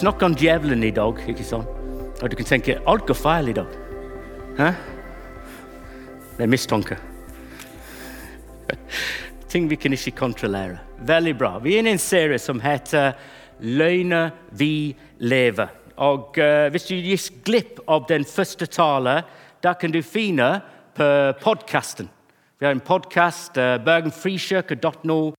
[0.00, 1.68] snakker om djevelen i dag, ikke sant?
[2.22, 3.72] Og du kan tenke alt går feil i dag.
[4.56, 4.68] Hæ?
[6.38, 6.96] Det er mistanke.
[9.52, 10.78] Ting vi kan ikke kontrollere.
[11.04, 11.58] Veldig bra.
[11.60, 13.12] Vi er inne i en serie som heter
[13.60, 15.68] 'Løgner vi lever'.
[15.96, 19.22] Og uh, Hvis du gikk glipp av den første talen,
[19.62, 20.62] da kan du finne
[20.96, 22.08] på podkasten.
[22.58, 25.34] Vi har en podkast, uh, bergenfrikirke.no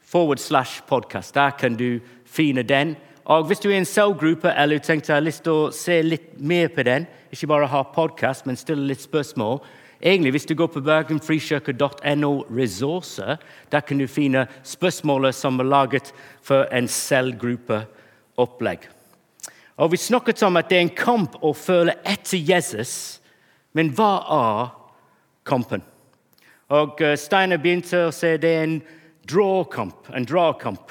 [0.00, 1.34] forward slash podcast.
[1.34, 2.96] Der kan du finne den.
[3.30, 6.00] Og Hvis du er i en cellgruppe eller du tenkte har lyst til å se
[6.02, 9.60] litt mer på den, ikke bare ha podkast, men stille litt spørsmål
[10.02, 13.36] Egentlig, Hvis du går på bergenfrikirke.no resourcer,
[13.70, 18.88] der kan du finne spørsmålet som er laget for en cellgruppeopplegg.
[19.76, 23.20] Og Vi snakket om at det er en kamp å føle etter Jesus,
[23.72, 24.72] men hva er
[25.44, 25.82] kampen?
[26.70, 28.82] Og eh, Steiner begynte å si det er en
[29.28, 30.90] dragkamp, en dragkamp,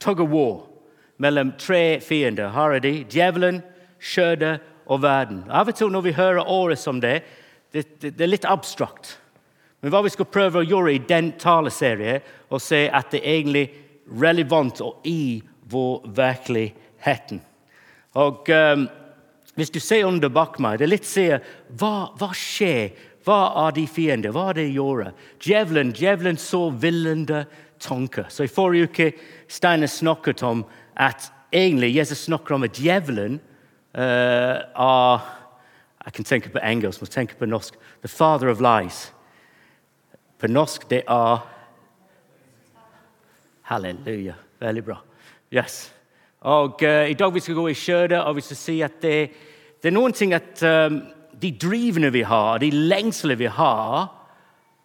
[0.00, 0.69] tug of war,
[1.20, 2.52] mellom tre fiender.
[2.54, 3.60] Her er de djevelen,
[4.00, 4.58] skjødet
[4.90, 5.44] og verden.
[5.52, 7.20] Av og til når vi hører året som det,
[7.74, 9.18] det, det, det er litt abstrakt.
[9.80, 13.36] Men hva vi skal prøve å gjøre i den taleserien, og se at det er
[13.38, 13.66] egentlig
[14.20, 17.44] relevant og i vår virkeligheten.
[18.18, 18.88] Og um,
[19.54, 21.42] Hvis du ser under bak meg, det er litt sier
[21.76, 22.94] hva, hva skjer?
[23.26, 24.32] Hva er de fiender?
[24.32, 25.10] Hva er det de gjør?
[25.42, 27.44] Djevelen, djevelen så villende
[27.82, 28.30] tanker.
[28.30, 29.08] Så I forrige uke
[29.50, 30.62] Steiner snakket om
[31.00, 33.38] at egentlig Jesus snakker om at djevelen
[33.96, 35.28] uh, er
[36.04, 37.74] jeg kan tenke på engelsk, må tenke på norsk.
[38.00, 39.12] The father of lies.
[40.40, 41.42] På norsk det er
[43.68, 44.34] Halleluja.
[44.60, 44.96] Veldig bra.
[45.52, 45.92] Yes.
[46.40, 49.16] Og uh, I dag vi skal gå i skjødet og vi skal si at det,
[49.82, 51.02] det er noen ting at um,
[51.40, 54.08] de drivene vi har, de lengslene vi har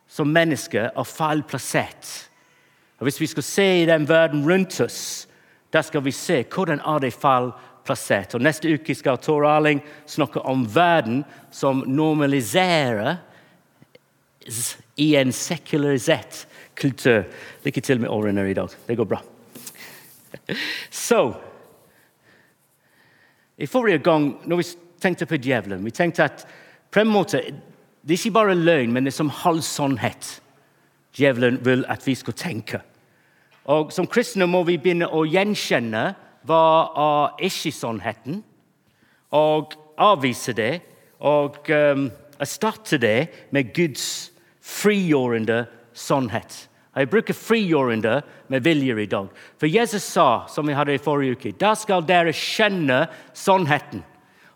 [0.08, 2.30] som mennesker, er feil plassert.
[3.00, 5.28] Og Hvis vi skal se den verden rundt oss,
[5.76, 7.52] da skal vi se hvordan er det fall
[7.86, 8.36] plassert.
[8.36, 11.24] Og Neste uke skal Tor Arling snakke om verden
[11.54, 13.18] som normaliserer
[15.02, 16.46] i en sekularisert
[16.78, 17.26] kultur.
[17.66, 18.72] Lykke til med årene i dag.
[18.88, 19.22] Det går bra.
[20.92, 21.34] Så
[23.58, 24.68] I forrige gang når vi
[25.00, 26.44] tenkte på djevelen, vi tenkte at
[26.92, 27.40] på en måte,
[28.04, 30.40] det er ikke bare løgn, men det er som halv sannhet
[31.16, 32.82] djevelen vil at vi skal tenke.
[33.66, 36.04] Og Som kristne må vi begynne å gjenkjenne
[36.46, 36.66] hva
[37.02, 38.44] av ikke-sannheten,
[39.34, 40.84] og avvise det
[41.26, 42.06] og um,
[42.40, 44.30] erstatte det med Guds
[44.62, 45.66] frigjørende
[45.98, 46.68] sannhet.
[46.96, 49.28] Jeg bruker frigjørende med vilje i dag.
[49.60, 54.06] For Jesus sa, som vi hadde i forrige uke, da skal dere kjenne sannheten.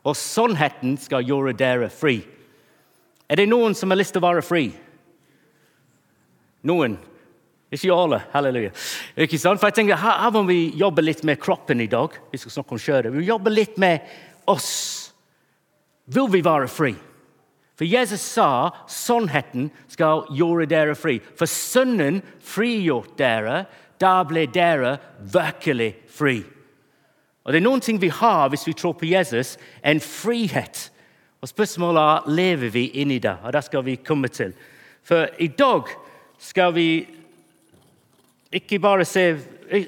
[0.08, 2.22] Og sannheten skal gjøre dere fri.
[3.30, 4.70] Er det noen som har lyst til å være fri?
[6.70, 6.96] Noen?
[7.70, 8.24] Ikke alle.
[8.34, 8.72] Halleluja.
[9.26, 9.60] Ikke sant?
[9.62, 12.16] For jeg tenker, her, her må vi jobbe litt med kroppen i dag.
[12.32, 13.14] Vi skal snakke om kjøret.
[13.14, 14.02] Vi jobber litt med
[14.50, 14.72] oss.
[16.10, 16.96] Vil vi være fri?
[17.80, 21.20] For Jesus sa sannheten skal gjøre dere fri.
[21.38, 23.62] For Sønnen frigjort dere,
[24.02, 24.98] da ble dere
[25.32, 26.42] virkelig fri.
[27.46, 30.90] Og Det er noen ting vi har hvis vi tror på Jesus, en frihet.
[31.40, 34.52] Og Spørsmålet er lever vi inni det, og det skal vi komme til.
[35.04, 35.88] For i dag
[36.40, 36.90] skal vi
[38.54, 39.24] ikke bare se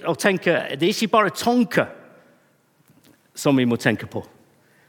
[0.05, 1.87] og tenke, Det er ikke bare tanker
[3.33, 4.21] som vi må tenke på,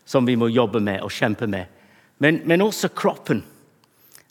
[0.05, 1.67] som vi må jobbe med og kjempe med,
[2.19, 3.45] men, men også kroppen.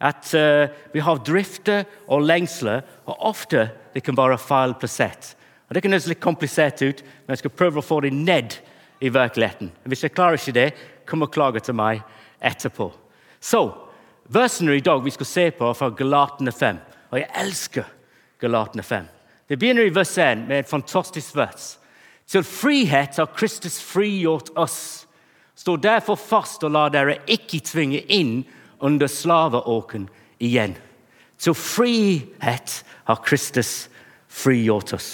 [0.02, 5.36] At uh, vi har drifter og lengsler, og ofte det kan være feil plassert.
[5.70, 8.58] Og Det kan høres litt komplisert ut, men jeg skal prøve å få det ned
[9.02, 9.72] i virkeligheten.
[9.86, 10.72] Hvis jeg klarer ikke det,
[11.06, 12.02] kom og klage til meg
[12.42, 12.92] etterpå.
[13.40, 13.70] Så,
[14.32, 16.78] Versene i dag vi skal se på, er fra Galatene 5.
[17.12, 17.88] Og jeg elsker
[18.40, 19.10] Galatene 5.
[19.52, 21.74] Det begynner i vers 1 med et fantastisk vers.
[22.24, 25.08] Til frihet har Kristus frigjort oss.
[25.60, 28.46] Stå derfor fast og la dere ikke tvinge inn
[28.80, 30.06] under slaveåken
[30.40, 30.78] igjen.
[31.36, 32.78] Til frihet
[33.10, 33.90] har Kristus
[34.32, 35.10] frigjort oss.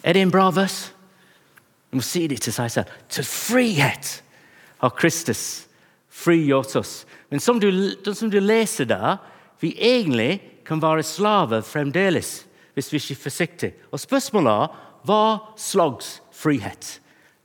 [0.00, 0.86] Er det en bra vers?
[1.92, 2.96] Du må si det til seg selv.
[3.12, 4.14] Til frihet
[4.80, 5.44] har Kristus
[6.08, 6.96] frigjort oss.
[7.28, 7.68] Men som du,
[8.08, 9.20] som du leser der,
[9.60, 12.44] vi egentlig kan være slaver fremdeles
[12.74, 13.74] hvis vi ikke er forsiktige.
[13.92, 15.24] Og Spørsmålet er hva
[15.60, 16.98] slags frihet?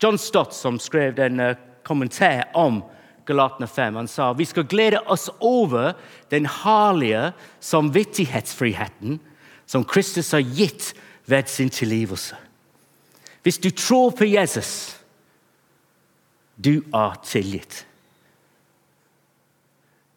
[0.04, 2.82] John Stott, som skrev en uh, kommentar om
[3.28, 5.94] Galatene 5, han sa vi skal glede oss over
[6.32, 9.20] den herlige samvittighetsfriheten
[9.70, 10.94] som Kristus har gitt
[11.30, 12.36] ved sin tilgivelse.
[13.44, 14.98] Hvis du tror på Jesus,
[16.58, 17.86] du er tilgitt.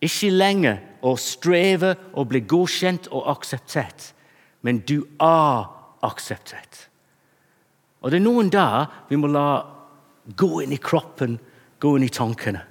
[0.02, 4.10] Ikke lenger å streve og bli godkjent og akseptert,
[4.62, 5.69] men du er
[6.02, 6.88] akseptert.
[8.02, 9.62] Og det er noen der vi må la
[10.26, 11.38] gå inn i kroppen,
[11.82, 12.62] gå inn i tankene.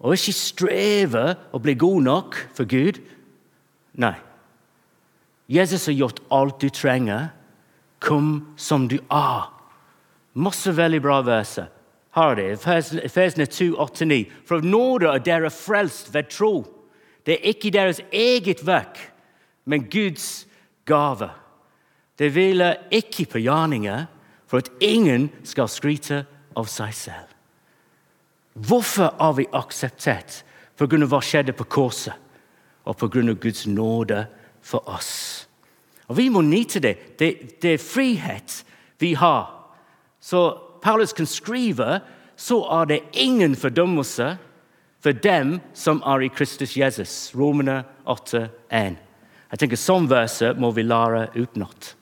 [0.00, 3.02] Og ikke streve å bli god nok for Gud.
[4.00, 4.14] Nei.
[5.50, 7.32] Jesus har gjort alt du trenger.
[8.00, 9.50] Kom som du er.
[10.32, 11.68] Masse veldig bra verser.
[12.10, 12.58] Har det.
[13.10, 14.24] Fesene 2, 8-9.
[14.46, 16.54] For nåde er dere frelst ved tro.
[17.26, 18.98] Det er ikke deres eget verk,
[19.64, 20.46] men Guds
[20.84, 21.30] gave.
[22.18, 24.06] Det hviler ikke på gjerninger,
[24.46, 26.24] for at ingen skal skryte
[26.56, 27.28] av seg selv.
[28.54, 30.42] Hvorfor har vi akseptert?
[30.76, 31.06] Pga.
[31.06, 32.14] hva skjedde på korset,
[32.84, 33.34] og pga.
[33.34, 34.26] Guds nåde
[34.60, 35.46] for oss.
[36.08, 37.18] Og Vi må nyte det.
[37.18, 37.60] det.
[37.62, 38.64] Det er frihet
[38.98, 39.70] vi har.
[40.20, 42.00] Så Paulus kan skrive
[42.40, 44.36] så er det ingen fordømmelse
[45.00, 47.32] for dem som er i Kristus Jesus.
[47.36, 48.96] Romerne 8, 1.
[49.50, 51.94] Jeg tenker Sånn verset må vi lære utenat.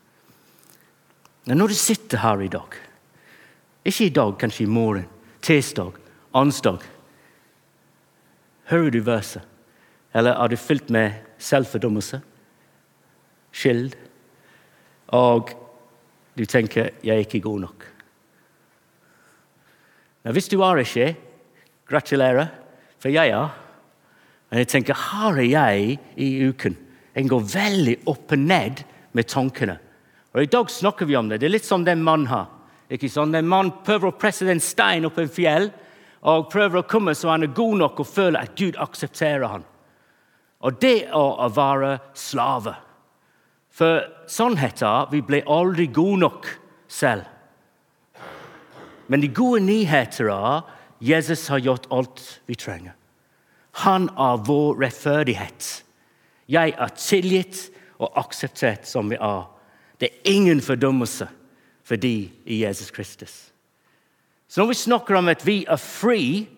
[1.49, 2.77] Når du sitter her i dag,
[3.89, 5.07] ikke i dag, kanskje i morgen,
[5.43, 5.97] tirsdag,
[6.37, 6.85] onsdag
[8.69, 9.43] Hører du verset?
[10.13, 12.21] Eller er du fylt med selvfordømmelse?
[13.53, 13.95] Skyld?
[15.09, 15.55] Og
[16.37, 17.98] du tenker 'jeg er ikke god nok'?
[20.29, 21.15] Nå, hvis du er ikke,
[21.89, 22.51] gratulerer,
[23.01, 23.55] for jeg er.
[24.51, 26.75] Men jeg tenker, her er jeg i uken.
[27.17, 28.83] Jeg går veldig opp og ned
[29.17, 29.79] med tankene.
[30.37, 31.39] Og I dag snakker vi om det.
[31.41, 32.45] Det er litt som den mannen her.
[32.93, 33.33] Ikke sånn?
[33.33, 35.71] Den mannen prøver å presse en stein opp en fjell
[36.29, 39.65] og prøver å komme så han er god nok og føler at Gud aksepterer han.
[40.61, 42.77] Og det er å være slave.
[43.73, 46.53] For sannheten vi blir aldri gode nok
[46.85, 47.25] selv.
[49.09, 50.63] Men de gode nyheter er
[51.01, 52.93] Jesus har gjort alt vi trenger.
[53.85, 55.85] Han er vår rettferdighet.
[56.49, 57.69] Jeg er tilgitt
[57.99, 59.45] og akseptert som vi er.
[60.01, 61.29] Det er ingen fordømmelse
[61.85, 63.53] for de i Jesus Kristus.
[64.49, 66.49] Så når vi snakker om at vi er fri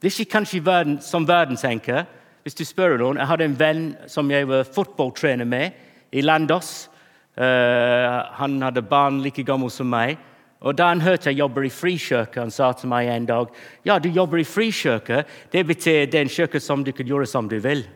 [0.00, 2.06] Det er ikke kanskje verden, som verden tenker.
[2.42, 5.70] Hvis du spør noen, Jeg hadde en venn som jeg var fotballtrener med
[6.12, 6.88] i Landås.
[7.36, 10.16] Uh, han hadde barn like gammel som meg.
[10.60, 13.48] Og Da han hørte jeg jobber i frikirke, han sa til meg en dag
[13.84, 15.24] ja, du jobber i frikirke.
[15.52, 17.86] Det betyr det er en kirke som du kan gjøre som du vil.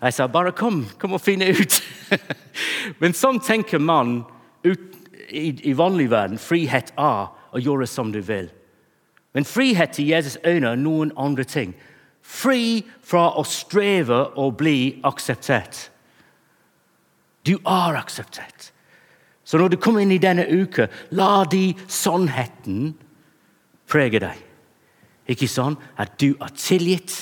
[0.00, 1.80] Jeg sa bare kom, kom og finne ut.
[3.02, 4.22] Men sånn tenker man
[4.64, 4.94] ut,
[5.28, 6.38] i, i vanlig verden.
[6.40, 8.48] Frihet er å gjøre som du vil.
[9.36, 11.74] Men frihet i Jesus øyne noen andre ting.
[12.22, 15.90] Fri fra å streve og bli akseptert.
[17.44, 18.70] Du er akseptert.
[19.48, 22.90] Så når du kommer inn i denne uka, la de sannheten
[23.88, 24.42] prege deg.
[25.32, 27.14] Ikke sånn at du er tilgitt,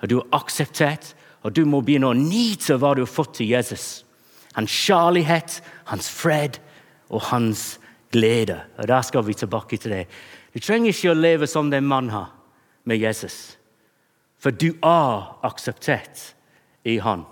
[0.00, 1.12] at du er akseptert,
[1.44, 4.00] og du må begynne å nyte hva du har fått til Jesus.
[4.56, 5.58] Hans kjærlighet,
[5.90, 6.56] hans fred
[7.12, 7.74] og hans
[8.14, 8.62] glede.
[8.78, 10.06] Og Der skal vi tilbake til det.
[10.54, 12.32] Du trenger ikke å leve som den mannen har
[12.84, 13.58] med Jesus,
[14.38, 16.34] for du er akseptert
[16.84, 17.24] i han.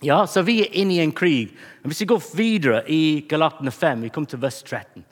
[0.00, 1.52] Ja, så Vi er inne i en krig.
[1.84, 5.04] Hvis vi går videre i Galatene 5, vi kommer til vers 13,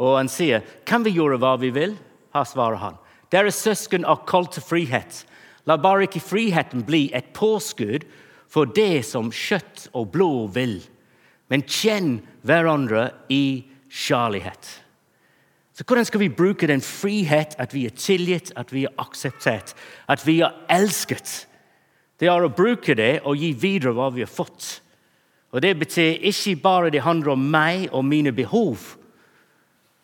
[0.00, 1.92] og han sier kan vi gjøre hva vi vil,
[2.34, 2.96] her svarer han.
[3.30, 5.24] Dere søsken er kalt til frihet.
[5.68, 8.04] La bare ikke friheten bli et påskudd
[8.48, 10.78] for det som kjøtt og blod vil,
[11.52, 14.80] men kjenn hverandre i kjærlighet.
[15.74, 19.74] Så Hvordan skal vi bruke den frihet at vi er tilgitt, at vi er akseptert,
[20.08, 21.44] at vi er elsket?
[22.20, 24.80] Det er å bruke det og gi videre hva vi har fått.
[25.54, 28.96] Og Det betyr ikke bare det handler om meg og mine behov.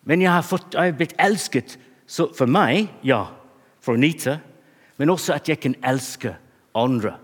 [0.07, 1.77] Men jeg har, fått, jeg har blitt elsket
[2.11, 3.27] for meg, ja,
[3.81, 4.39] for Anita,
[4.99, 6.35] men også at jeg kan elske
[6.77, 7.17] andre.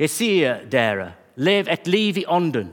[0.00, 2.72] Jeg sier dere, lev et liv i ånden.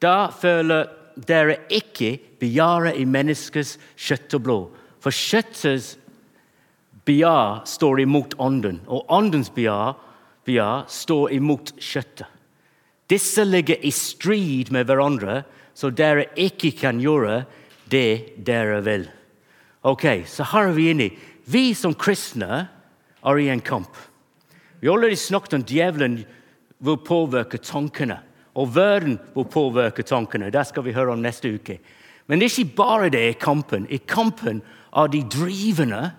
[0.00, 4.76] Da føler dere ikke begjæret i menneskets kjøtt og blod.
[5.00, 5.96] For kjøttets
[7.08, 9.98] begjær står imot ånden, og åndens begjær
[10.88, 12.26] står imot kjøttet.
[13.10, 15.42] Disse ligger i strid med hverandre,
[15.74, 17.44] så dere ikke kan gjøre
[17.90, 19.08] det dere vil.
[19.82, 21.10] Ok, Så her er vi inne.
[21.46, 22.68] Vi som kristne
[23.24, 23.90] er i en kamp.
[24.80, 26.24] Vi har allerede snakket om djevelen
[26.78, 28.20] vil påvirke tankene.
[28.54, 30.50] Og verden vil påvirke tankene.
[30.50, 31.78] Det skal vi høre om neste uke.
[32.26, 33.86] Men det er ikke bare det i kampen.
[33.90, 34.62] I kampen
[34.96, 36.12] er de drivende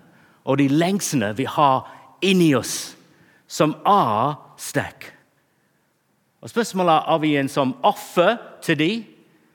[0.44, 1.86] og de lengslene vi har
[2.22, 2.94] inni oss,
[3.52, 5.10] som er sterk.
[6.42, 9.04] Og Spørsmålet er er vi en som offer til dem,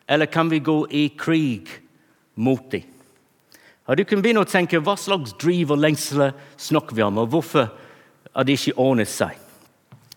[0.07, 1.67] eller kan vi gå i krig
[2.35, 2.83] mot dem?
[3.87, 7.29] Og Du kan begynne å tenke hva slags driv og lengsler snakker vi om, og
[7.29, 7.69] hvorfor
[8.35, 9.31] har det ikke ordnet seg?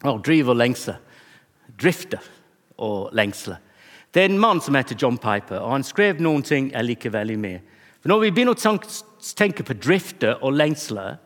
[0.05, 0.99] Og driv og lengsler.
[1.81, 2.21] Drifter
[2.79, 3.57] og lengsler.
[4.13, 7.11] Det er en mann som heter John Piper, og han skrev noen ting jeg liker
[7.11, 7.61] veldig med.
[8.03, 8.79] For Når vi begynner å
[9.37, 11.19] tenke på drifter og lengsler,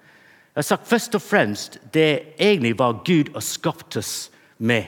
[0.54, 4.84] jeg har sagt først og fremst det egentlig var Gud har skapt oss med.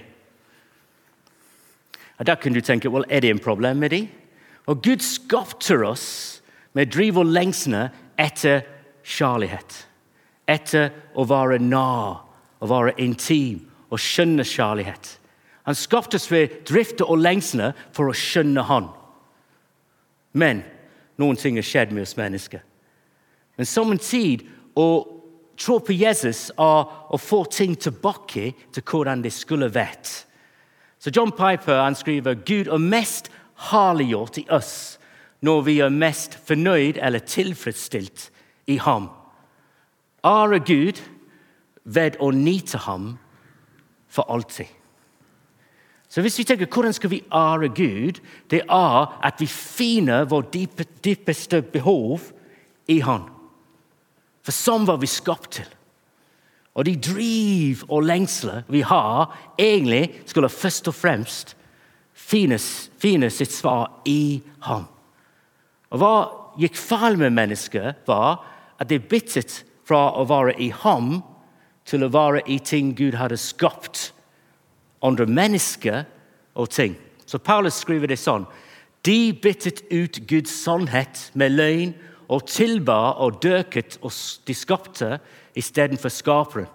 [2.18, 4.08] Og Da kan du tenke well, er det en problem med det?
[4.66, 6.42] Og Gud skapte oss
[6.73, 8.62] med å drive og lengsler etter
[9.02, 9.87] kjærlighet.
[10.46, 12.23] Etter å være nær,
[12.62, 15.18] å være intim og skjønne kjærlighet.
[15.66, 18.87] Han skapte oss ved drifter og lengsler for å skjønne Han.
[20.32, 20.62] Men
[21.18, 22.62] noen ting har skjedd med oss mennesker.
[23.56, 24.44] Men som en tid
[24.76, 25.15] å
[25.58, 30.08] tro på Jesus og, å få ting tilbake til hvordan det skulle vært.
[30.98, 33.30] Så John Piper han skriver Gud er mest
[33.70, 34.98] herliggjort i oss
[35.44, 38.30] når vi er mest fornøyd eller tilfredsstilt
[38.66, 39.10] i ham.
[40.26, 41.02] Ære Gud
[41.84, 43.14] ved å nyte ham
[44.08, 44.66] for alltid.
[46.08, 48.20] Så hvis vi tenker hvordan skal vi ære Gud,
[48.50, 50.54] det er at vi finner vårt
[51.04, 52.30] dypeste behov
[52.88, 53.26] i Han.
[54.46, 55.68] For sånn var vi skapt til.
[56.76, 61.54] Og de driv og lengsler vi har, egentlig skulle først og fremst
[62.16, 62.58] finne,
[63.30, 64.86] sitt svar i ham.
[65.90, 66.14] Og Hva
[66.60, 68.44] gikk feil med mennesket, var
[68.78, 71.20] at de byttet fra å være i ham
[71.86, 74.10] til å være i ting Gud hadde skapt.
[75.02, 76.04] Andre mennesker
[76.54, 76.96] og ting.
[77.26, 78.46] Så Paulus skriver det sånn.
[79.06, 81.94] De byttet ut Guds sannhet med løgn
[82.28, 85.18] og tilbar og døket oss de skapte
[85.56, 86.68] istedenfor skaperen.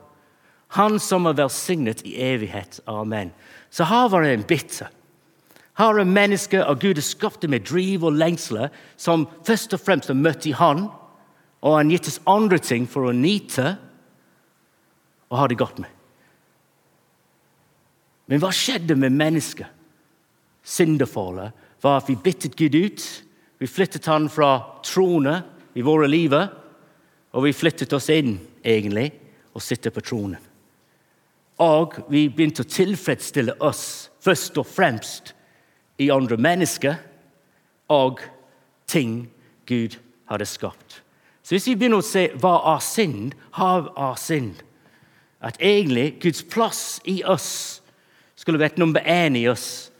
[0.79, 2.79] Han som er velsignet i evighet.
[2.87, 3.33] Amen.
[3.69, 4.87] Så her var det en bitter.
[5.79, 10.11] Her er mennesker og Gud er skapte med driv og lengsler, som først og fremst
[10.11, 10.87] har møtt i Han,
[11.61, 13.75] og han gitt oss andre ting for å nyte
[15.31, 15.91] og ha det godt med.
[18.31, 19.67] Men hva skjedde med mennesket?
[20.63, 23.05] Syndefallet var at vi byttet Gud ut.
[23.61, 25.35] Vi flyttet han fra trone
[25.77, 29.11] i våre liv, og vi flyttet oss inn egentlig
[29.53, 30.39] og sitter på tronen.
[31.61, 33.83] Og vi begynte å tilfredsstille oss
[34.25, 35.35] først og fremst
[36.01, 36.95] i andre mennesker
[37.93, 38.23] og
[38.89, 39.27] ting
[39.69, 39.99] Gud
[40.31, 41.03] hadde skapt.
[41.45, 44.63] Så hvis vi begynner å se hva er synd, hav er synd.
[45.37, 47.51] At egentlig Guds plass i oss
[48.41, 49.91] skulle vært nummer én i oss.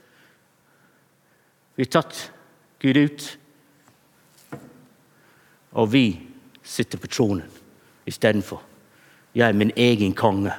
[1.78, 2.24] Vi har tatt
[2.82, 3.28] Gud ut,
[5.72, 6.06] og vi
[6.62, 7.48] sitter på tronen
[8.06, 8.60] istedenfor.
[9.34, 10.52] Jeg er min egen konge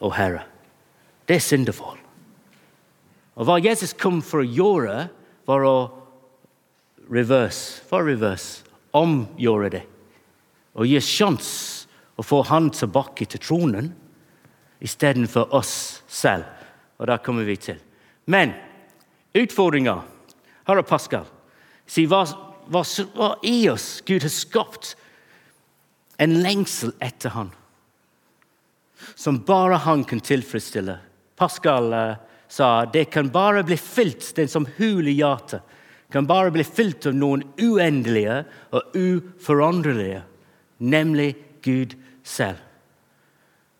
[0.00, 0.44] og herre.
[1.28, 1.98] Det er syndefall.
[3.38, 5.08] Og Hva Jesus kom for å gjøre,
[5.46, 5.76] var å
[7.08, 8.64] reverse, for reverse,
[8.96, 9.84] omgjøre det.
[10.76, 13.92] Og gi sjanse å få han tilbake til tronen
[14.84, 16.44] istedenfor oss selv.
[16.98, 17.78] Og det kommer vi til.
[18.26, 18.52] Men
[19.34, 20.00] utfordringa
[20.68, 21.24] Her er Pascal.
[21.88, 22.26] Si, hva,
[22.68, 22.84] hva,
[23.42, 24.94] i oss Gud har skapt
[26.18, 27.54] en lengsel etter Han
[29.14, 30.98] som bare han kan tilfredsstille.
[31.36, 32.14] Pascal uh,
[32.48, 35.62] sa det kan bare bli fylt, den som huler hjertet,
[36.12, 38.40] kan bare bli fylt av noen uendelige
[38.72, 40.22] og uforanderlige,
[40.78, 41.94] nemlig Gud
[42.24, 42.62] selv.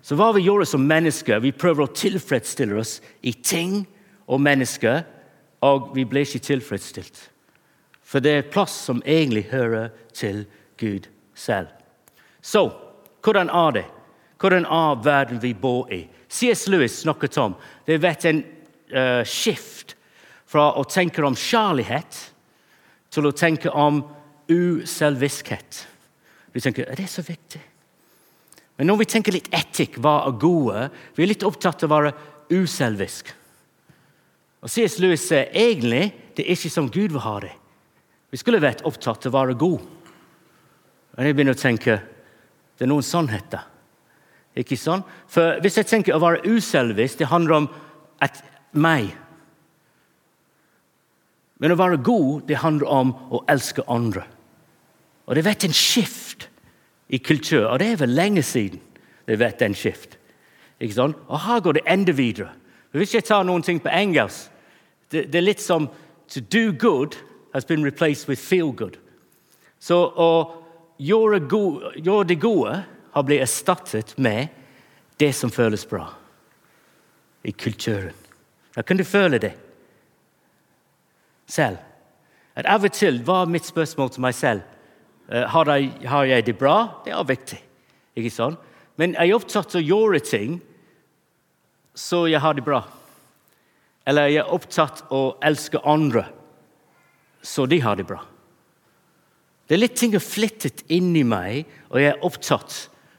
[0.02, 3.80] Så hva vi gjør som mennesker, vi prøver å tilfredsstille oss i ting
[4.28, 5.02] og mennesker,
[5.64, 7.18] og vi blir ikke tilfredsstilt.
[8.09, 10.47] For det er plass som egentlig hører til
[10.81, 11.69] Gud selv.
[12.41, 12.71] Så
[13.25, 13.85] hvordan er det?
[14.41, 16.07] Hvordan er verden vi bor i?
[16.29, 16.69] C.S.
[16.69, 18.43] Lewis snakket om det har vært en
[18.95, 19.97] uh, skift
[20.49, 22.21] fra å tenke om kjærlighet
[23.12, 24.00] til å tenke om
[24.49, 25.83] uselviskhet.
[26.55, 27.61] Vi tenker er det så viktig?
[28.79, 31.97] Men når vi tenker litt etikk, hva er gode, vi er litt opptatt av å
[31.97, 32.15] være
[32.55, 33.35] uselvisk.
[34.62, 35.00] Og C.S.
[35.03, 37.57] Lewis sier egentlig det er ikke som Gud vil ha det.
[38.31, 39.85] Vi skulle vært opptatt av å være god.
[41.17, 41.99] Men jeg begynner å tenke
[42.79, 43.65] det er noen sannheter.
[44.59, 45.03] Ikke sånn?
[45.31, 47.69] For Hvis jeg tenker å være uselvisk, det handler om
[48.23, 48.39] at
[48.73, 49.11] meg.
[51.59, 54.23] Men å være god det handler om å elske andre.
[55.27, 56.49] Og Det har vært en skift
[57.09, 58.81] i kultur, og det er vel lenge siden
[59.27, 60.17] det har vært en skift.
[60.81, 61.15] Ikke sånn?
[61.29, 62.53] Og her går det enda videre.
[62.93, 64.55] Hvis jeg tar noen ting på engelsk
[65.13, 65.89] det, det er litt som
[66.29, 67.17] To do good
[67.52, 68.99] has been replaced with feel good.
[69.78, 70.31] Så å
[70.99, 72.75] gjøre, gode, gjøre det gode
[73.14, 74.49] har blitt erstattet med
[75.19, 76.09] det som føles bra
[77.43, 78.14] i kulturen.
[78.75, 79.55] Da kan du føle det
[81.49, 81.78] selv.
[82.59, 84.62] At Av og til var mitt spørsmål til meg selv
[85.31, 87.02] eh, har jeg, har jeg det bra.
[87.05, 87.61] Det er viktig.
[88.19, 88.59] ikke sånn?
[88.99, 90.59] Men jeg er opptatt av å gjøre ting
[91.99, 92.83] så jeg har det bra.
[94.07, 96.25] eller jeg er opptatt av å elske andre
[97.42, 98.21] så de har det bra.
[99.68, 102.76] Det er litt ting har flyttet inn i meg, og jeg er opptatt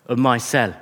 [0.10, 0.78] av meg selv.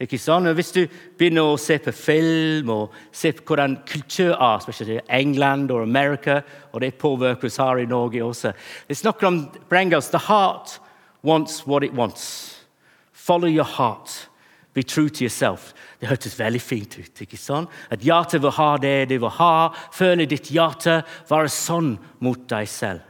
[0.00, 0.16] Ikke?
[0.32, 0.84] Og hvis du
[1.18, 5.82] begynner å se på film og se på hvordan kultur er, spesielt i England og
[5.82, 6.38] Amerika,
[6.72, 8.54] og det påvirker oss her i Norge også
[8.88, 10.78] Det snakker om Brengels, The heart
[11.22, 12.64] wants what it wants.
[13.12, 14.29] Follow your heart.
[14.72, 15.72] Be true to yourself.
[16.00, 17.22] Det hørtes veldig fint ut.
[17.22, 17.70] ikke sant?
[17.90, 19.70] At hjertet vil ha det det vil ha.
[19.92, 21.00] Føle ditt hjerte.
[21.28, 23.00] Være sånn mot deg selv.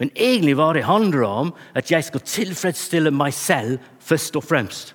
[0.00, 4.94] Men egentlig hva det handler om, at jeg skal tilfredsstille meg selv først og fremst.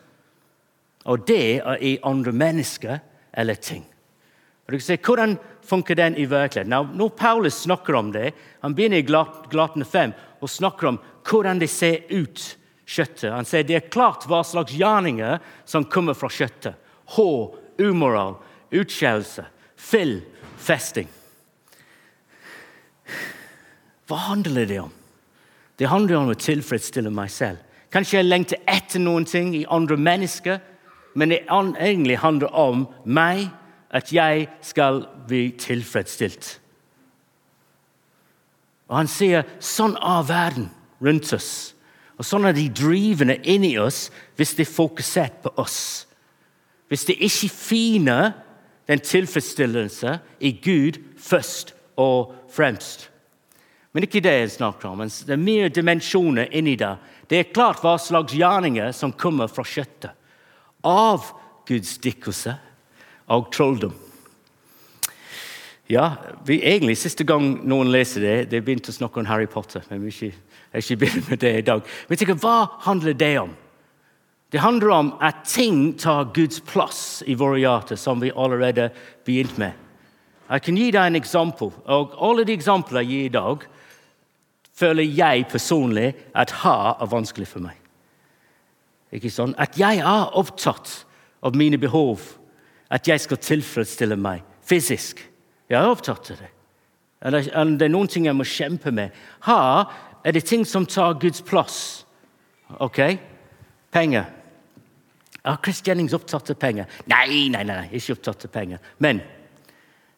[1.05, 2.97] Og det er i andre mennesker
[3.37, 3.85] eller ting.
[4.65, 6.73] Og du kan se, Hvordan funker den i virkeligheten?
[6.73, 10.99] Nå, når Paulus snakker om det, han begynner i Glatene 5 og snakker om
[11.29, 13.31] hvordan det ser ut, kjøttet.
[13.33, 16.77] Han sier det er klart hva slags gjerninger som kommer fra kjøttet.
[17.15, 18.37] Hår, umoral,
[18.73, 20.19] utskjellelse, fyll,
[20.57, 21.09] festing.
[24.05, 24.93] Hva handler det om?
[25.75, 27.59] Det handler om å tilfredsstille meg selv.
[27.91, 30.59] Kanskje jeg lengter etter noen ting i andre mennesker,
[31.15, 33.47] men det egentlig handler om meg,
[33.95, 36.57] at jeg skal bli tilfredsstilt.
[38.89, 40.67] Og Han sier sånn er verden
[41.01, 41.74] rundt oss.
[42.15, 44.07] Og Sånn er de drivende inni oss
[44.39, 45.79] hvis de er fokusert på oss.
[46.87, 48.35] Hvis de ikke finner
[48.87, 53.09] den tilfredsstillelse i Gud først og fremst.
[53.95, 55.03] Men ikke det jeg snakker om.
[55.07, 56.93] Det er mye dimensjoner inni det.
[57.31, 60.11] Det er klart hva slags gjerninger som kommer fra kjøttet.
[60.85, 61.31] Av
[61.65, 62.53] Guds dikkelse
[63.33, 63.95] og trolldom.
[65.89, 69.83] Ja, vi, egentlig Siste gang noen leser det, det begynte å snakke om Harry Potter.
[69.89, 71.81] men vi ikke, jeg ikke begynner med det i dag.
[72.09, 72.57] Men tenker, Hva
[72.87, 73.55] handler det om?
[74.51, 78.89] Det handler om at ting tar Guds plass i våre hjerter, som vi allerede
[79.25, 79.73] begynte med.
[80.49, 81.71] Jeg kan gi deg en eksempel.
[81.85, 83.65] og Alle de eksemplene jeg gir i dag,
[84.75, 87.79] føler jeg personlig at har er vanskelig for meg.
[89.15, 89.55] Ikke sånn?
[89.57, 91.05] At jeg er opptatt
[91.45, 92.21] av mine behov,
[92.91, 95.21] at jeg skal tilfredsstille meg fysisk.
[95.69, 96.51] Jeg er opptatt av det.
[97.25, 97.47] Eller
[97.79, 99.15] det er noen ting jeg må kjempe med.
[99.47, 99.87] Her
[100.25, 102.05] er det ting som tar Guds plass.
[102.81, 102.99] Ok?
[103.93, 104.25] Penger.
[105.45, 106.89] Er Chris Jennings opptatt av penger?
[107.05, 108.81] Nei, nei, nei, ikke opptatt av penger.
[108.97, 109.21] Men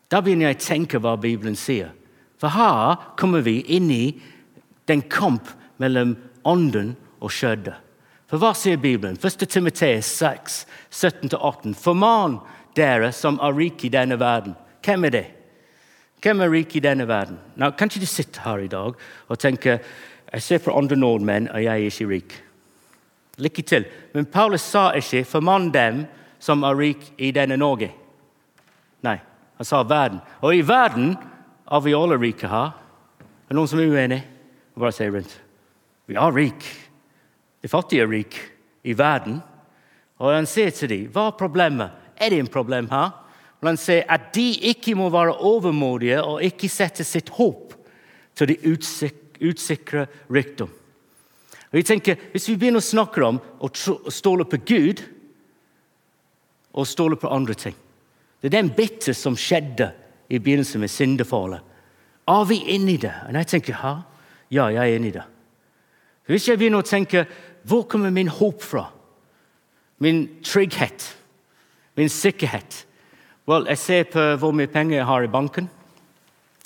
[0.08, 1.92] da begynner jeg å tenke hva Bibelen sier.
[2.40, 4.06] For her kommer vi inn i
[4.88, 6.16] den kamp mellom
[6.48, 7.76] ånden og skjødet.
[8.32, 9.20] For hva sier Bibelen?
[9.20, 9.44] 1.
[9.52, 11.76] Timoteus 6, 17-18.
[11.80, 12.40] Forman
[12.78, 14.56] dere som er rike i denne verden.
[14.84, 15.26] Hvem er det?
[16.22, 17.38] Hvem er rik i denne verden?
[17.56, 18.96] Nå, kan ikke du sitte her i dag
[19.28, 19.80] og tenke
[20.28, 22.34] jeg ser på andre nordmenn, og jeg er ikke rik?
[23.38, 23.86] Lykke til.
[24.14, 26.06] Men Paulus sa ikke 'formann dem
[26.40, 27.92] som er rik i denne Norge'.
[29.04, 29.20] Nei,
[29.58, 30.20] han sa verden.
[30.42, 31.18] Og i verden
[31.72, 32.74] er vi alle rike her.
[33.22, 34.24] Er det noen som er uenig?
[34.78, 35.42] Bare si rundt.
[36.08, 36.68] Vi er rike.
[37.62, 38.38] De fattige er rike
[38.84, 39.42] i verden.
[40.20, 41.92] Og han sier til dem, hva er problemet?
[42.18, 43.12] Er det en problem her?
[43.62, 47.74] Og han sier at de ikke må være overmodige og ikke sette sitt håp
[48.38, 48.58] til de
[49.50, 50.70] utsikre rikdom.
[51.72, 53.70] Og jeg tenker, Hvis vi begynner å snakke om å
[54.10, 55.02] stole på Gud
[56.74, 57.76] og stole på andre ting
[58.42, 59.92] Det er den bitte som skjedde
[60.30, 61.62] i begynnelsen med syndefallet.
[62.28, 63.14] Er vi inni det?
[63.28, 63.94] Og jeg tenker ja,
[64.52, 65.24] ja, jeg er inni det.
[66.28, 67.26] Hvis jeg begynner å tenke
[67.68, 68.90] hvor kommer min håp fra?
[70.00, 71.16] Min trygghet?
[71.96, 72.87] Min sikkerhet?
[73.48, 75.70] Well, jeg ser på hvor mye penger jeg har i banken.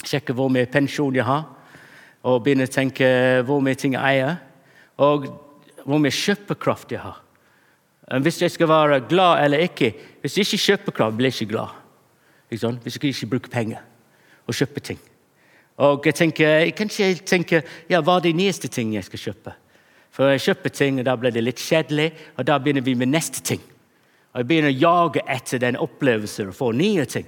[0.02, 1.44] Sjekker hvor mye pensjon jeg har.
[2.26, 3.06] Og begynner å tenke
[3.46, 4.40] hvor mye ting jeg eier.
[4.98, 5.28] Og
[5.86, 7.20] hvor mye kjøpekraft jeg har.
[8.26, 11.54] Hvis jeg skal være glad eller ikke Hvis jeg ikke kjøper kraft, blir jeg ikke
[11.54, 11.78] glad.
[12.52, 12.72] Ikke?
[12.84, 13.88] Hvis jeg ikke bruker penger
[14.48, 15.00] og kjøper ting.
[15.78, 19.54] Og jeg tenker, Kanskje jeg tenker ja, hva er de nyeste tingene jeg skal kjøpe?
[20.12, 23.14] For jeg kjøper ting, og da blir det litt kjedelig, og da begynner vi med
[23.14, 23.62] neste ting.
[24.32, 27.28] Jeg begynner å jage etter den opplevelsen og få nye ting.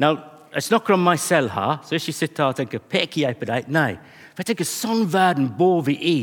[0.00, 0.16] Now,
[0.54, 3.48] jeg snakker om meg selv her, så ikke sitter her og tenker peker jeg på
[3.50, 3.68] deg.
[3.70, 3.92] Nei.
[4.32, 6.20] For jeg tenker, Sånn verden bor vi i,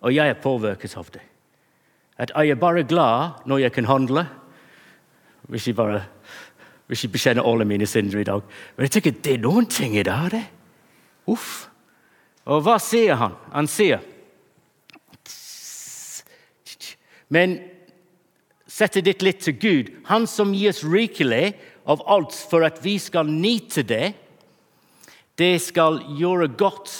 [0.00, 1.22] og jeg er påvirket av det.
[2.18, 4.24] At jeg er bare glad når jeg kan handle.
[5.50, 6.06] Hvis jeg bare
[6.86, 8.42] hvis jeg bekjenner alle mine synder i dag.
[8.76, 10.42] Men jeg tenker, det er noen ting i dag, det.
[11.32, 11.68] Uff.
[12.44, 13.38] Og hva sier han?
[13.54, 14.02] Han sier
[17.32, 17.56] Men
[18.74, 21.54] Sette ditt litt til Gud, Han som gir oss rikelig
[21.86, 24.14] av alt for at vi skal nyte det.
[25.38, 26.90] Det skal gjøre godt,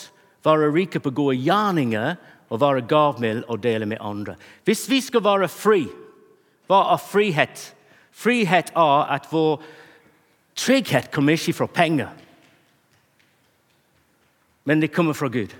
[0.44, 2.14] være rike på gode gjerninger
[2.52, 4.37] og være gavmild og dele med andre.
[4.64, 5.87] Hvis vi skal være fri,
[6.68, 7.64] hva er frihet?
[8.14, 9.62] Frihet er at vår
[10.54, 12.12] Trygghet kommer ikke fra penger,
[14.64, 15.50] men det kommer fra Gud.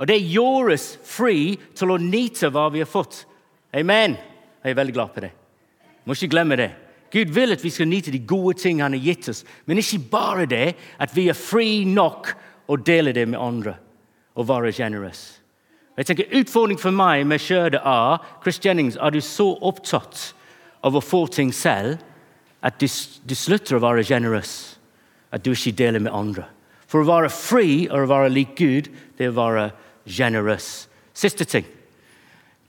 [0.00, 3.26] Og det gjør oss fri til å nyte hva vi har fått.
[3.76, 4.16] Amen.
[4.66, 5.30] Jeg er veldig glad på det.
[6.04, 6.72] Må ikke glemme det.
[7.14, 10.00] Gud vil at vi skal nyte de gode ting han har gitt oss, men ikke
[10.10, 12.32] bare det, at vi er fri nok
[12.66, 13.76] å dele det med andre
[14.34, 15.38] og være generøse.
[15.96, 20.34] Jeg tenker Utfordringen for meg med kjødet er Chris Jennings, er du så opptatt
[20.82, 22.02] av å få ting selv
[22.66, 22.90] at du,
[23.22, 24.56] du slutter å være generøs.
[25.30, 26.50] At du ikke deler med andre.
[26.90, 29.70] For å være fri og å være lik Gud, det er å være
[30.10, 30.88] generøs.
[31.14, 31.70] Siste ting.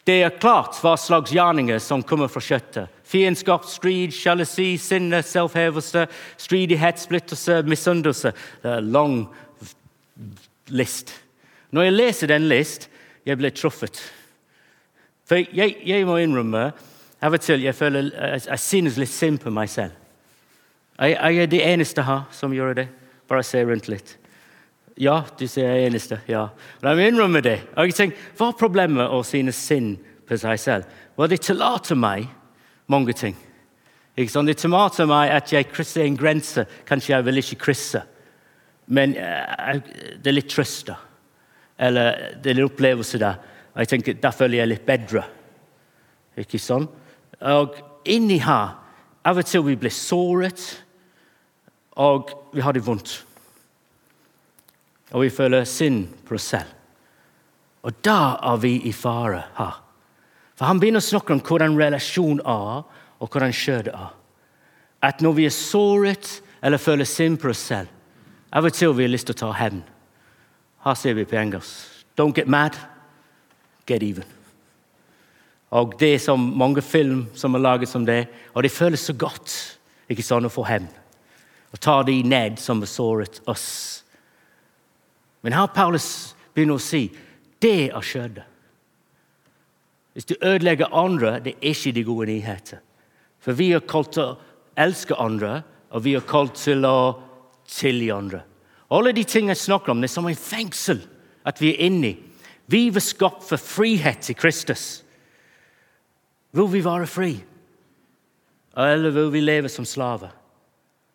[0.08, 2.94] Det er klart hva slags gjerninger som kommer fra kjøttet.
[3.08, 6.06] Fiendskap, strid, sjalusi, sinne, selvhevelse,
[6.40, 8.32] stridighet, splittelse, misunnelse.
[8.64, 9.18] Det er en lang
[10.72, 11.12] list.
[11.76, 12.88] Når jeg leser den list,
[13.28, 14.00] jeg blir truffet.
[15.28, 16.70] For jeg, jeg må innrømme
[17.20, 19.92] av og til jeg føler jeg, synes litt synd på meg selv.
[21.02, 22.88] Jeg, jeg er det eneste her som gjør det.
[23.28, 24.16] Bare se rundt litt.
[24.98, 26.20] Ja, du sier jeg er eneste.
[26.28, 26.48] ja.
[26.82, 27.60] La meg innrømme det.
[27.78, 30.86] Og jeg tenker, Hva er problemet å synes synd på seg selv?
[31.18, 32.28] Well, det tillater meg
[32.88, 33.36] mange ting.
[34.18, 34.48] Ikke sant?
[34.50, 36.66] Det tillater meg at jeg krysser en grense.
[36.88, 38.02] Kanskje jeg vil ikke krysse.
[38.88, 39.78] Men uh,
[40.18, 40.90] det er litt trøst.
[41.78, 43.38] Eller det er en opplevelse der.
[43.76, 45.24] Og jeg tenker, Da føler jeg litt bedre.
[46.38, 46.88] Ikke sånn?
[47.42, 47.78] Og
[48.10, 48.74] inni her
[49.28, 50.62] Av og til vi blir såret,
[52.00, 53.27] og vi har det vondt.
[55.12, 56.74] Og vi føler synd på oss selv.
[57.88, 59.84] Og da er vi i fare her.
[60.58, 62.82] For Han begynner å snakke om hvordan relasjon er,
[63.18, 64.10] og hvordan kjødet er.
[65.02, 67.88] At når vi er såret eller føler synd på oss selv,
[68.52, 69.84] av og til har vi lyst til å ta hevn.
[70.86, 72.04] Her ser vi på engelsk.
[72.18, 72.78] Don't get mad,
[73.86, 74.26] get even.
[75.72, 79.14] Og Det er så mange film som er laget som det, og det føles så
[79.14, 79.78] godt
[80.10, 80.88] ikke sånn å få hevn.
[81.74, 84.04] Og ta de ned som har såret oss.
[85.48, 87.06] Men her Paulus begynner å si
[87.64, 88.42] det er skjedd.
[90.12, 92.82] Hvis du ødelegger andre, det er ikke de gode nyheter.
[93.40, 94.34] For vi er kalt til å
[94.76, 95.62] elske andre,
[95.96, 96.98] og vi er kalt til å
[97.64, 98.42] tilgi andre.
[98.92, 101.00] Alle de tingene jeg snakker om, det er som en fengsel
[101.48, 102.12] at vi er inni.
[102.68, 104.86] Vi var skapt for frihet i Kristus.
[106.52, 107.32] Vil vi være fri,
[108.76, 110.36] eller vil vi leve som slaver?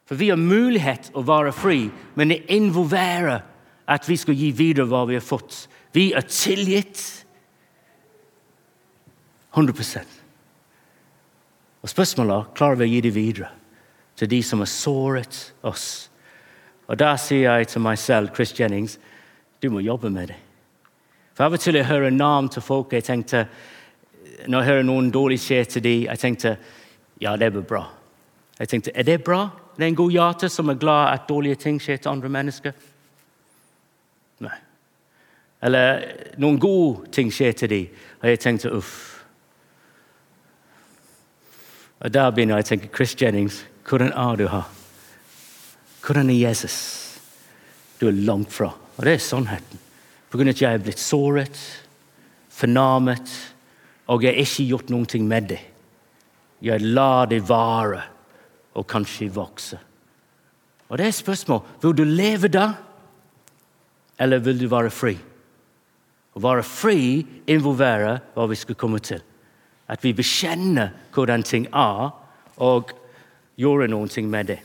[0.08, 1.82] For vi har mulighet å være fri,
[2.16, 3.51] men det involverer
[3.86, 5.66] at vi skal gi videre hva vi har fått.
[5.92, 7.02] Vi er tilgitt
[9.52, 10.04] 100
[11.82, 13.50] Og Spørsmålet er klarer vi å gi det videre
[14.16, 16.08] til de som har såret oss
[16.92, 18.98] og Da sier jeg til meg selv, Chris Jennings,
[19.62, 20.36] du må jobbe med det.
[21.32, 23.46] For Av og til jeg hører navn til folk jeg tenkte,
[24.46, 26.56] Når jeg hører noen dårlig skje til dem, jeg tenkte
[27.20, 27.84] ja, det blir bra.
[28.58, 29.48] Jeg tenkte, Er det bra?
[29.76, 32.72] Det er en god hjerte som er glad at dårlige ting skjer til andre mennesker?
[34.42, 34.58] Nei.
[35.62, 36.02] Eller
[36.42, 38.94] noen gode ting skjer til dem, og jeg tenkte uff.
[42.02, 44.66] Og Der begynner jeg å tenke Chris Jennings, hvordan er du her?
[46.02, 46.76] Hvordan er Jesus?
[48.00, 48.72] Du er langt fra.
[48.96, 49.78] Og det er sannheten.
[50.30, 51.58] På grunn av at jeg er blitt såret,
[52.50, 53.30] fornærmet,
[54.10, 55.60] og jeg har ikke gjort noe med det.
[56.62, 58.02] Jeg lar det vare
[58.74, 59.78] og kanskje vokse.
[60.88, 62.72] Og det er spørsmål vil du leve da,
[64.22, 65.16] eller vil du være fri.
[66.32, 69.20] Å være fri involverer hva vi skal komme til.
[69.90, 72.12] At vi bekjenner hvordan ting er,
[72.62, 72.92] og
[73.58, 74.60] gjør noe med det.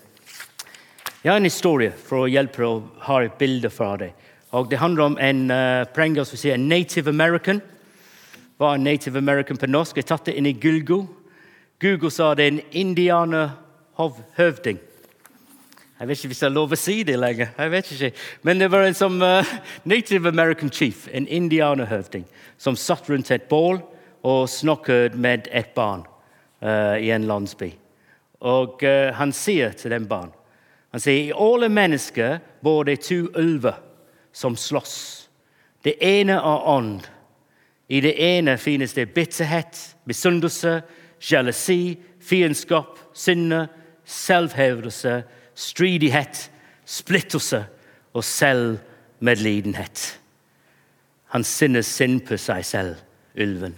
[1.23, 4.11] Jeg har en historie for å hjelpe å ha et bilde fra det.
[4.51, 7.61] Og Det handler om en uh, på engelsk si, en native american.
[8.57, 9.97] Hva er native american på norsk?
[9.97, 11.07] Jeg tatt det inn i Gulgo.
[11.81, 14.77] Google sa det er en indianerhøvding.
[15.97, 17.49] Jeg vet ikke hvis det er lov å si det lenger.
[17.57, 18.11] jeg vet ikke.
[18.45, 22.25] Men det var en som uh, native american chief, en indianerhøvding,
[22.57, 23.81] som satt rundt et bål
[24.23, 26.05] og snakket med et barn
[26.61, 27.71] uh, i en landsby.
[28.45, 30.33] Og uh, han sier til den barn
[30.97, 33.75] han sier i alle mennesker bor det to ulver
[34.33, 35.27] som slåss.
[35.83, 37.03] Det ene er ånd.
[37.87, 39.77] I det ene finnes det bitterhet,
[40.09, 40.79] misunnelse,
[41.19, 43.67] sjalusi, fiendskap, sinne,
[44.07, 45.21] selvhevdelse,
[45.57, 46.47] stridighet,
[46.85, 47.63] splittelse
[48.13, 50.19] og selvmedlidenhet.
[51.33, 53.01] Han sinner synd på seg selv,
[53.37, 53.75] ulven.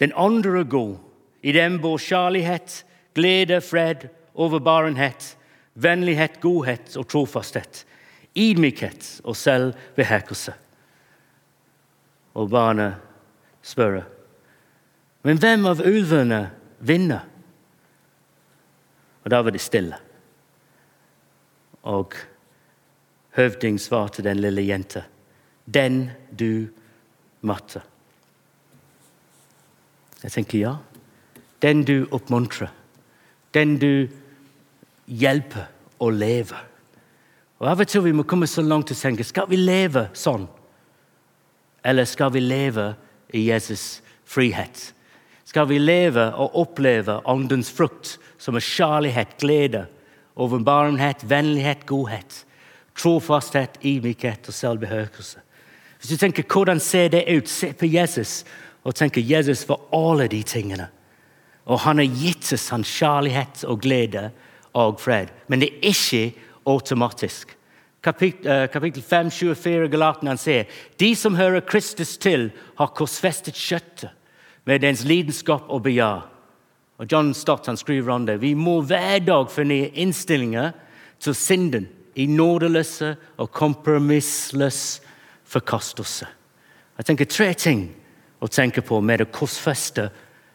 [0.00, 0.96] Den andre er god.
[1.42, 2.82] I dem bor kjærlighet,
[3.16, 5.36] glede, fred, overbarenhet,
[5.74, 7.84] vennlighet, godhet og trofasthet,
[8.36, 10.52] ydmykhet og selvbeherkelse.
[12.36, 13.00] Og barnet
[13.64, 14.02] spør
[15.26, 16.44] men hvem av ulvene
[16.86, 17.24] vinner?
[19.24, 19.96] Og Da var det stille.
[21.86, 22.14] Og
[23.36, 25.04] høvding svarte den lille jenta.
[25.66, 26.68] Den du
[27.42, 27.82] matte'.
[30.22, 30.76] Jeg tenker ja.
[31.62, 32.72] Den du oppmuntrer.
[33.54, 34.08] Den du
[35.06, 35.68] hjelper
[35.98, 36.56] å leve.
[37.58, 40.48] Og Av og til vi må komme så langt og tenke skal vi leve sånn.
[41.84, 42.94] Eller skal vi leve
[43.32, 44.92] i Jesus' frihet?
[45.44, 49.86] Skal vi leve og oppleve åndens frukt, som er kjærlighet, glede,
[50.36, 52.44] overbarenhet, vennlighet, godhet,
[52.96, 55.42] trofasthet, ydmykhet og selvbehørelse?
[55.98, 58.44] Hvis du tenker hvordan ser det ut, se på Jesus
[58.86, 60.88] og tenker Jesus for alle de tingene.
[61.66, 64.28] Og han har gitt oss hans kjærlighet og glede
[64.76, 65.32] og fred.
[65.48, 67.56] Men det er ikke automatisk.
[68.06, 70.70] Kapittel, uh, kapittel 5, 24 Galaten han sier
[71.00, 74.12] de som hører Kristus til, har korsfestet kjøttet
[74.66, 76.28] med dens lidenskap og begjær.
[77.04, 78.38] John Stott skriver om det.
[78.40, 80.72] Vi må hver dag fornye innstillinger
[81.20, 85.00] til synden i nådeløse og kompromissløs
[85.44, 86.28] forkastelse.
[86.96, 87.82] Jeg tenker tre ting
[88.40, 90.08] å tenke på med å korsfeste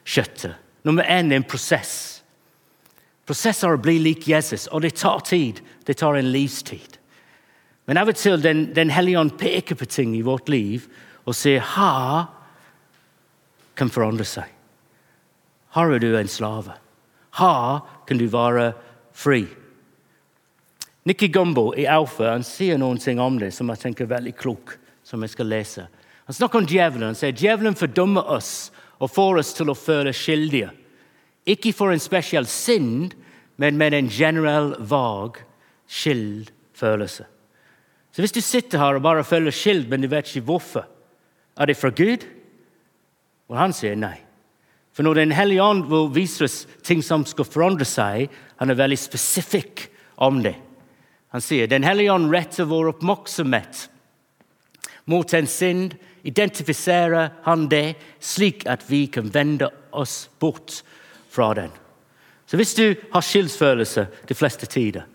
[0.05, 0.57] kjøttet.
[0.83, 2.23] Nummer én er en prosess.
[3.29, 5.61] Prosesser å bli lik Jesus, og det tar tid.
[5.85, 6.97] Det tar en livstid.
[7.85, 10.87] Men av og til Den, den hellige ånd peker på ting i vårt liv
[11.25, 12.25] og sier ha
[13.77, 14.49] kan forandre seg.
[15.75, 16.75] Her er du en slave.
[17.39, 18.71] Her kan du være
[19.15, 19.45] fri.
[21.07, 24.35] Nikki Gumbo i Alfa han sier noen ting om det som jeg tenker er veldig
[24.37, 25.87] klok, som jeg skal lese.
[26.27, 27.09] Han snakker om djevelen.
[27.09, 28.69] Han sier djevelen fordømmer oss
[29.01, 30.69] og får oss til å føle skyldige.
[31.49, 33.15] Ikke for en spesiell synd,
[33.57, 35.41] men med en generell, vag
[35.89, 37.25] skyldfølelse.
[38.11, 40.85] Så hvis du sitter her og bare føler skyld, men du vet ikke hvorfor,
[41.57, 42.25] er det fra Gud?
[43.49, 44.19] Og han sier nei.
[44.91, 48.79] For når Den hellige ånd vil vise oss ting som skal forandre seg, han er
[48.79, 49.87] veldig spesifikk
[50.21, 50.55] om det.
[51.31, 53.87] Han sier Den hellige ånd retter vår oppmerksomhet
[55.09, 60.83] mot en synd, identifiserer han det slik at vi kan vende oss bort
[61.31, 61.71] fra den.
[62.45, 65.07] Så hvis du har skyldfølelse de fleste tider,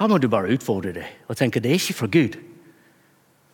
[0.00, 2.38] her må du bare utfordre det og tenke det er ikke fra Gud.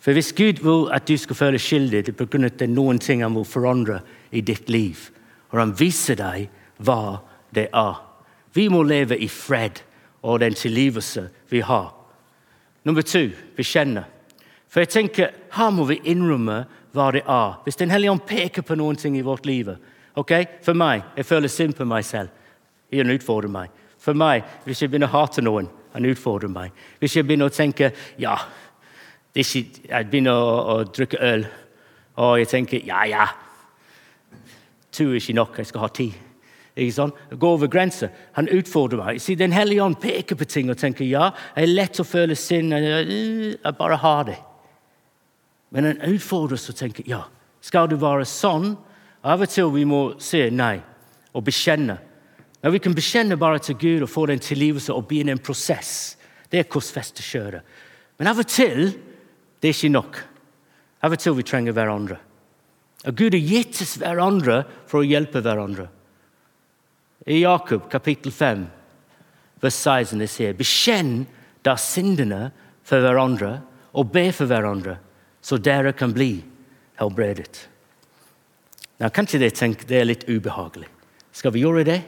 [0.00, 2.66] For Hvis Gud vil at du skal føle skyldig, det er pga.
[2.66, 5.10] noen ting han vil forandre i ditt liv,
[5.50, 7.20] og han viser deg hva
[7.54, 7.94] det er.
[8.54, 9.82] Vi må leve i fred
[10.22, 11.94] og den tilgivelse vi har.
[12.84, 14.04] Nummer to bekjenne.
[14.68, 17.60] For jeg tenker, Her må vi innrømme hva det er.
[17.64, 19.76] Hvis Den hellige ånd peker på noen ting i vårt liv
[20.16, 20.46] okay?
[20.62, 22.28] For meg, jeg føler synd på meg selv.
[22.92, 23.70] Han utfordrer meg.
[23.98, 26.72] For meg, Hvis jeg begynner å hate noen, han utfordrer meg.
[27.00, 28.36] Hvis jeg begynner å tenke ja,
[29.36, 31.44] jeg begynner å, å, drikke øl,
[32.22, 33.26] og jeg tenker ja, ja
[34.96, 36.06] To er ikke nok, jeg skal ha ti.
[36.72, 37.10] Ikke sånn?
[37.36, 38.08] Gå over grensa.
[38.38, 39.18] Han utfordrer meg.
[39.20, 42.36] See, den hellige ånd peker på ting og tenker ja, det er lett å føle
[42.38, 42.72] synd.
[42.72, 44.38] Jeg bare har det.
[45.76, 47.26] Men han utfordrer oss og tenker ja,
[47.60, 48.70] skal du være sånn?
[49.26, 50.78] Av og til vi må si nei
[51.36, 51.98] og bekjenne.
[52.64, 56.16] Når vi kan bekjenne bare til Gud og få den tilgivelse og begynne en prosess,
[56.48, 57.66] det er korsfestekjøret.
[58.16, 58.94] Men av og til
[59.60, 60.18] det er ikke nok.
[61.04, 62.18] Av og til vi trenger hverandre.
[63.06, 65.86] Og Gud har gitt oss hverandre for å hjelpe hverandre.
[67.26, 68.66] I Jakob kapittel 5,
[69.62, 71.24] vers 16 det sier Bekjenn
[71.66, 72.50] da syndene
[72.86, 73.56] for hverandre
[73.96, 74.98] og be for hverandre
[75.46, 76.40] så dere kan bli
[76.98, 77.68] helbredet.
[78.98, 80.88] Nå, Kanskje dere tenker det er litt ubehagelig.
[81.36, 82.00] Skal vi gjøre det?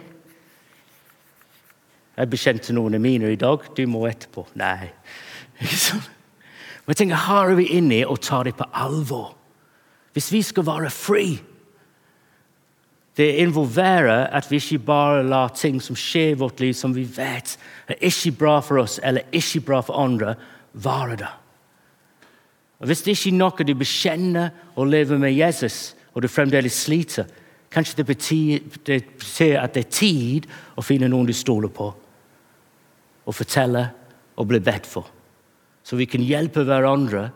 [2.19, 3.63] Jeg bekjente noen av mine i dag.
[3.77, 4.49] Du må etterpå.
[4.59, 4.91] Nei.
[6.89, 9.35] Men jeg tenker, Her er vi inne og tar det på alvor.
[10.17, 11.39] Hvis vi skal være fri
[13.17, 17.03] Det involverer at vi ikke bare lar ting som skjer i vårt liv, som vi
[17.03, 20.35] vet er ikke bra for oss eller ikke bra for andre,
[20.73, 21.35] være der.
[22.79, 26.73] Og Hvis det ikke er noe du bekjenner og lever med Jesus, og du fremdeles
[26.73, 27.27] sliter,
[27.71, 30.47] kanskje det betyr, det betyr at det er tid
[30.77, 31.91] å finne noen du stoler på,
[33.27, 33.89] og fortelle
[34.37, 35.18] og bli bedt for.
[35.89, 37.31] Så vi kan hjelpe hverandre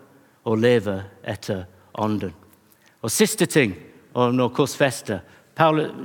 [0.44, 1.62] å leve etter
[1.96, 2.34] Ånden.
[3.00, 3.72] Og siste ting
[4.12, 5.22] når korsfester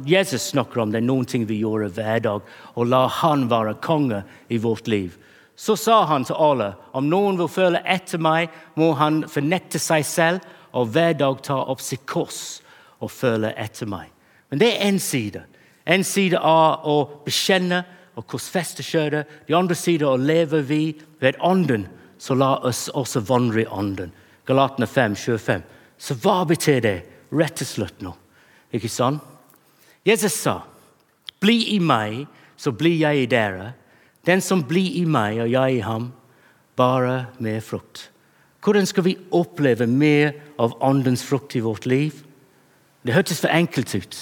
[0.07, 3.73] Jesus snakker om det er noen ting vi gjør hver dag, og la han være
[3.83, 5.17] konge i vårt liv.
[5.59, 8.47] Så sa han til alle om noen vil følge etter meg,
[8.79, 12.61] må han fornekte seg selv og hver dag ta opp sitt kors
[13.03, 14.07] og følge etter meg.
[14.47, 15.43] Men det er én side.
[15.83, 17.83] En side av å bekjenne
[18.15, 19.27] og korsfeste kjøret.
[19.47, 24.11] De andre sider å leve vi ved Ånden, så la oss også vandre i Ånden.
[24.47, 25.63] Galatene 5, 25.
[25.97, 26.97] Så hva betyr det
[27.33, 28.13] rett til slutt nå?
[28.73, 29.21] Ikke sant?
[30.05, 30.61] Jesus sa,
[31.39, 32.27] 'Bli i meg,
[32.57, 33.73] så blir jeg i dere.'
[34.25, 36.11] Den som blir i meg og jeg i ham,
[36.75, 38.09] bare med frukt.
[38.63, 42.11] Hvordan skal vi oppleve mer av Åndens frukt i vårt liv?
[43.05, 44.17] Det hørtes for enkelt ut,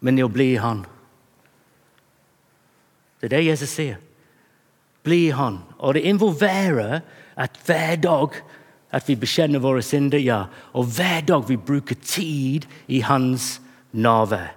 [0.00, 0.84] men det å bli i Han.
[3.18, 3.98] Det er det Jesus sier.
[5.02, 5.62] Bli Han.
[5.78, 7.00] Og det involverer
[7.36, 8.40] at hver dag
[8.92, 10.46] at vi bekjenner våre synder, ja.
[10.72, 13.60] Og hver dag vi bruker tid i Hans
[13.92, 14.48] nave,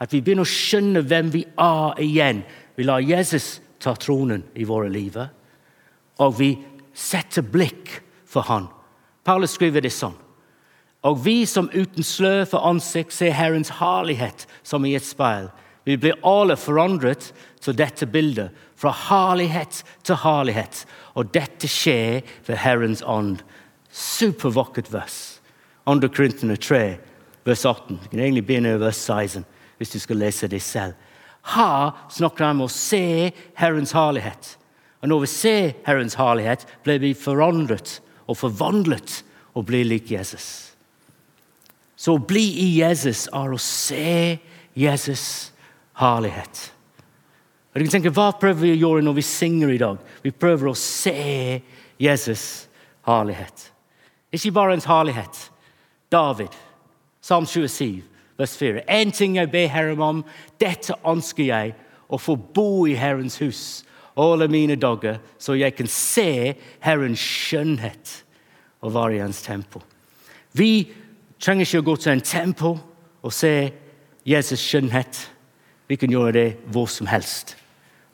[0.00, 2.38] At vi begynner å skjønne hvem vi er igjen.
[2.72, 5.18] Vi lar Jesus ta tronen i våre liv.
[6.16, 6.54] Og vi
[6.96, 8.70] setter blikk for Han.
[9.24, 10.16] Paulus skriver det sånn.
[11.04, 15.50] Og vi som uten slør for ansikt ser Herrens herlighet som i et speil.
[15.84, 20.84] Vi blir alle forandret til dette bildet, fra herlighet til herlighet.
[21.16, 23.40] Og dette skjer ved Herrens ånd
[23.92, 25.40] supervakkert vers.
[25.88, 26.08] 2.
[26.14, 26.98] Korintene 3,
[27.44, 27.98] vers 18.
[28.02, 29.44] Du kan egentlig begynne i vers 16
[29.80, 30.96] hvis du skal lese det selv.
[31.54, 34.56] Her snakker han om å se Herrens herlighet.
[35.00, 39.22] Og når vi ser Herrens herlighet, blir vi forandret og forvandlet
[39.56, 40.76] og blir lik Jesus.
[41.96, 44.36] Så å bli i Jesus er å se
[44.76, 45.50] Jesus'
[45.98, 46.72] herlighet.
[47.70, 49.98] Og du kan tenke, Hva prøver vi å gjøre når vi synger i dag?
[50.22, 51.60] Vi prøver å se
[52.00, 52.68] Jesus'
[53.06, 53.72] herlighet.
[54.32, 55.50] Ikke bare hans herlighet.
[56.10, 56.54] David,
[57.22, 58.02] Psalm 27,
[58.38, 58.82] vers 4.
[58.88, 60.24] Én ting jeg ber Herren om,
[60.58, 61.74] dette ønsker jeg,
[62.10, 63.84] å få bo i Herrens hus
[64.20, 68.24] alle mine dager, så jeg kan se Herrens skjønnhet
[68.80, 69.82] og være i Hans tempel.
[70.52, 70.90] Vi
[71.40, 72.78] trenger ikke å gå til en tempel
[73.22, 73.70] og se
[74.26, 75.28] Jesus' skjønnhet.
[75.90, 77.56] Vi kan gjøre det hvor som helst.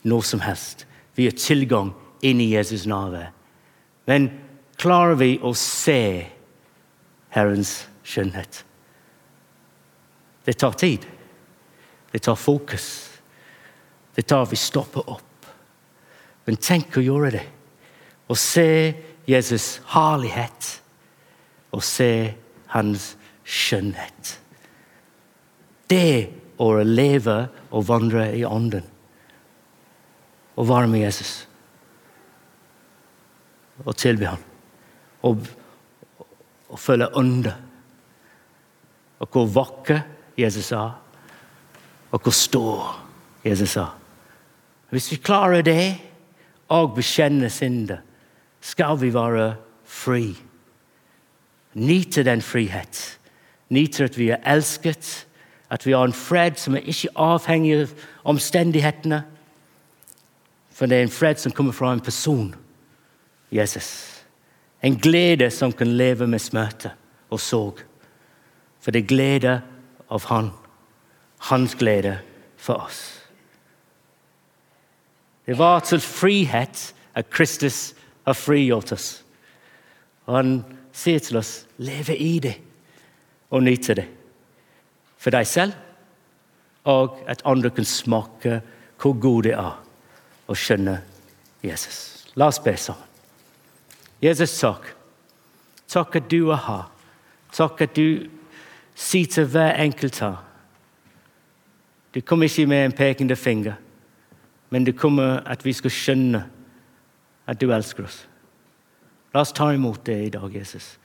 [0.02, 0.86] Når som helst.
[1.16, 1.92] Vi har tilgang
[2.24, 3.26] inn i Jesus' navn.
[4.08, 4.30] Men
[4.80, 6.24] klarer vi å se
[7.36, 8.62] Herrens skjønnhet.
[10.46, 11.04] Det tar tid.
[12.12, 12.86] Det tar fokus.
[14.14, 15.50] Det tar vi stopper opp.
[16.46, 17.44] Men tenk å gjøre det.
[18.26, 18.68] Å se
[19.26, 20.72] Jesus' herlighet
[21.76, 22.32] Å se
[22.72, 23.10] hans
[23.44, 24.30] skjønnhet.
[25.90, 26.30] Det
[26.62, 27.34] å leve
[27.76, 28.84] og vandre i ånden.
[30.56, 31.48] og være med Jesus
[33.84, 34.40] og tilbe ham
[35.22, 35.46] og,
[36.68, 37.52] og føle under.
[39.18, 40.00] Og hvor vakker
[40.38, 41.02] Jesus er,
[42.10, 43.06] og hvor stor
[43.44, 43.98] Jesus er.
[44.90, 45.96] Hvis vi klarer det
[46.68, 47.98] og bekjenner synder,
[48.60, 50.36] skal vi være fri.
[51.74, 53.18] Nyte den frihet.
[53.68, 55.25] Nyte at vi er elsket,
[55.70, 57.94] at vi har en fred som er ikke avhengig av
[58.34, 59.22] omstendighetene.
[60.70, 62.54] For det er en fred som kommer fra en person,
[63.50, 63.88] Jesus.
[64.82, 66.92] En glede som kan leve med smerte
[67.30, 67.82] og sorg.
[68.80, 69.54] For det er glede
[70.10, 70.50] av Han.
[71.50, 72.18] Hans glede
[72.56, 73.00] for oss.
[75.46, 77.94] Det var til frihet at Kristus
[78.26, 79.24] har frigjort oss.
[80.26, 80.52] Og Han
[80.92, 82.56] sier til oss leve i det
[83.50, 84.06] og nyte det.
[85.26, 85.72] For deg selv,
[86.86, 88.60] og at andre kan smake
[89.02, 89.72] hvor god det er
[90.46, 91.00] å skjønne
[91.66, 92.28] Jesus.
[92.38, 93.02] La oss be sammen.
[94.22, 94.86] Jesus, takk.
[95.90, 96.84] Takk at du er her.
[97.58, 98.28] Takk at du
[98.94, 100.36] sier til hver enkelt her
[102.14, 103.74] Du kommer ikke med en pekende finger,
[104.70, 106.44] men du kommer at vi skal skjønne
[107.46, 108.22] at du elsker oss.
[109.34, 110.98] La oss ta imot det i dag, Jesus,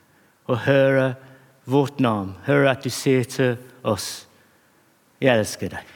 [0.46, 1.16] og høre
[1.66, 2.36] vårt navn.
[2.46, 4.28] hør at du sier til oss
[5.22, 5.92] 'Jeg elsker deg'.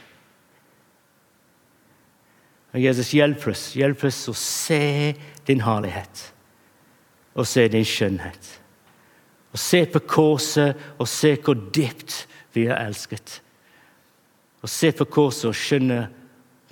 [2.74, 5.14] Og Jesus, hjelp oss, hjelp oss å se
[5.46, 6.32] din herlighet
[7.34, 8.60] og se din skjønnhet.
[9.52, 13.40] Og se på korset og se hvor dypt vi er elsket.
[14.60, 16.02] Og se på korset og skjønne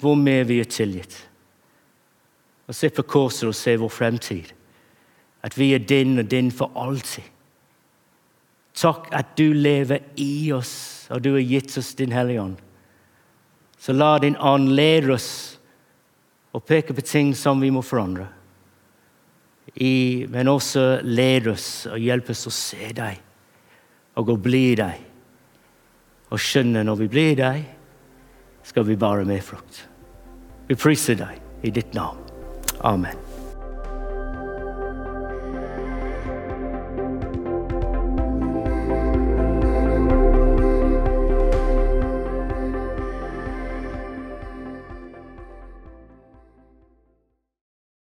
[0.03, 1.17] hvor mye vi er tilgitt.
[2.69, 4.53] Og se på korset og se vår fremtid.
[5.45, 7.25] At vi er din og din for alltid.
[8.75, 12.57] Takk at du lever i oss, og du har gitt oss din Hellige Ånd.
[13.79, 15.59] Så la din ånd lede oss
[16.55, 18.27] og peke på ting som vi må forandre
[19.75, 23.21] i, men også lede oss og hjelpe oss å se deg
[24.21, 25.03] og å bli deg.
[26.33, 27.67] Og skjønne når vi blir deg,
[28.65, 29.85] skal vi bare med frukt.
[30.69, 32.23] Vi priser deg i ditt navn.
[32.81, 33.24] Amen.